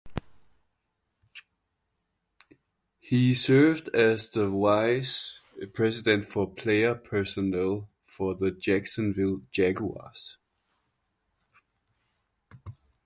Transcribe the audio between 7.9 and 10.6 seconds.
for the Jacksonville Jaguars.